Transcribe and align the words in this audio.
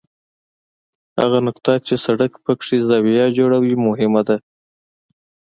هغه 1.19 1.37
نقطه 1.47 1.73
چې 1.85 1.93
سړک 2.05 2.31
پکې 2.43 2.77
زاویه 2.87 3.25
جوړوي 3.37 3.75
مهم 3.85 4.13
ده 4.27 4.37